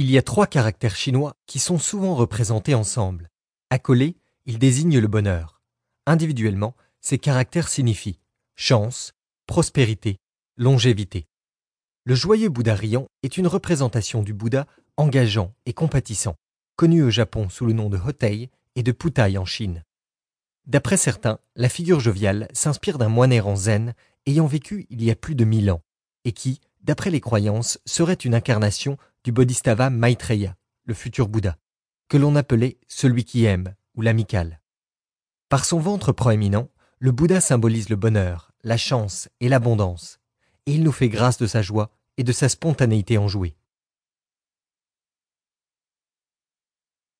Il 0.00 0.12
y 0.12 0.16
a 0.16 0.22
trois 0.22 0.46
caractères 0.46 0.94
chinois 0.94 1.34
qui 1.46 1.58
sont 1.58 1.76
souvent 1.76 2.14
représentés 2.14 2.76
ensemble. 2.76 3.28
Accolés, 3.68 4.16
ils 4.46 4.60
désignent 4.60 5.00
le 5.00 5.08
bonheur. 5.08 5.60
Individuellement, 6.06 6.76
ces 7.00 7.18
caractères 7.18 7.66
signifient 7.66 8.20
chance, 8.54 9.12
prospérité, 9.46 10.20
longévité. 10.56 11.26
Le 12.04 12.14
joyeux 12.14 12.48
Bouddha 12.48 12.76
riant 12.76 13.08
est 13.24 13.38
une 13.38 13.48
représentation 13.48 14.22
du 14.22 14.32
Bouddha 14.34 14.68
engageant 14.96 15.52
et 15.66 15.72
compatissant, 15.72 16.36
connu 16.76 17.02
au 17.02 17.10
Japon 17.10 17.48
sous 17.48 17.66
le 17.66 17.72
nom 17.72 17.90
de 17.90 17.98
Hotei 17.98 18.50
et 18.76 18.84
de 18.84 18.92
Putai 18.92 19.36
en 19.36 19.44
Chine. 19.44 19.82
D'après 20.66 20.96
certains, 20.96 21.40
la 21.56 21.68
figure 21.68 21.98
joviale 21.98 22.46
s'inspire 22.52 22.98
d'un 22.98 23.08
moine 23.08 23.32
errant 23.32 23.56
zen 23.56 23.94
ayant 24.26 24.46
vécu 24.46 24.86
il 24.90 25.02
y 25.02 25.10
a 25.10 25.16
plus 25.16 25.34
de 25.34 25.44
mille 25.44 25.72
ans, 25.72 25.82
et 26.24 26.30
qui, 26.30 26.60
d'après 26.82 27.10
les 27.10 27.20
croyances, 27.20 27.80
serait 27.84 28.14
une 28.14 28.36
incarnation 28.36 28.96
Bodhisattva 29.32 29.90
Maitreya, 29.90 30.56
le 30.84 30.94
futur 30.94 31.28
Bouddha, 31.28 31.58
que 32.08 32.16
l'on 32.16 32.36
appelait 32.36 32.78
celui 32.88 33.24
qui 33.24 33.44
aime 33.44 33.74
ou 33.94 34.00
l'amical. 34.00 34.60
Par 35.48 35.64
son 35.64 35.78
ventre 35.78 36.12
proéminent, 36.12 36.70
le 36.98 37.12
Bouddha 37.12 37.40
symbolise 37.40 37.90
le 37.90 37.96
bonheur, 37.96 38.52
la 38.64 38.76
chance 38.76 39.28
et 39.40 39.48
l'abondance, 39.48 40.20
et 40.66 40.72
il 40.72 40.82
nous 40.82 40.92
fait 40.92 41.08
grâce 41.08 41.38
de 41.38 41.46
sa 41.46 41.62
joie 41.62 41.90
et 42.16 42.24
de 42.24 42.32
sa 42.32 42.48
spontanéité 42.48 43.18
enjouée. 43.18 43.57